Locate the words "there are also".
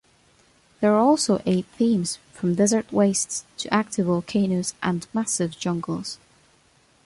0.79-1.43